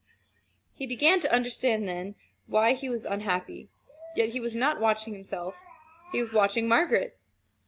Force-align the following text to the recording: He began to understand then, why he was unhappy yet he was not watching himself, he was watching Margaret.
He 0.73 0.87
began 0.87 1.19
to 1.19 1.31
understand 1.31 1.87
then, 1.87 2.15
why 2.47 2.73
he 2.73 2.89
was 2.89 3.05
unhappy 3.05 3.69
yet 4.15 4.29
he 4.29 4.39
was 4.39 4.55
not 4.55 4.79
watching 4.81 5.13
himself, 5.13 5.53
he 6.11 6.19
was 6.19 6.33
watching 6.33 6.67
Margaret. 6.67 7.19